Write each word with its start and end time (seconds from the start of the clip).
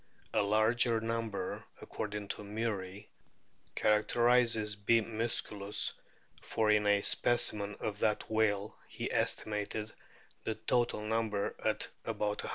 A 0.33 0.41
larger 0.41 0.99
number, 0.99 1.63
according 1.79 2.29
to 2.29 2.43
Murie, 2.43 3.11
characterises 3.75 4.75
B. 4.75 4.99
muscuhis, 4.99 5.93
for 6.41 6.71
in 6.71 6.87
a 6.87 7.03
specimen 7.03 7.75
of 7.79 7.99
that 7.99 8.27
whale 8.27 8.75
he 8.87 9.11
estimated 9.13 9.93
the 10.43 10.55
total 10.55 11.01
number 11.01 11.55
at 11.63 11.89
about 12.03 12.43
100. 12.43 12.49